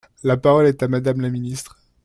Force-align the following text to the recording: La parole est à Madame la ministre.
La 0.23 0.35
parole 0.35 0.65
est 0.65 0.81
à 0.81 0.87
Madame 0.87 1.21
la 1.21 1.29
ministre. 1.29 1.77